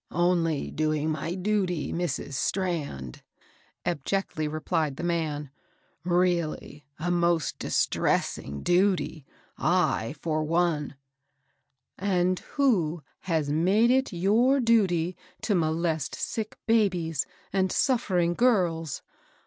[0.29, 2.33] "Only doing my duty, Mrs.
[2.33, 3.21] Strand,"
[3.85, 5.51] abjectly replied the man;
[6.05, 9.27] *^ really a most distressing duty!
[9.59, 10.95] ly for one
[11.99, 19.03] "—.And who has made it your duty to molest sick babies and suffering girls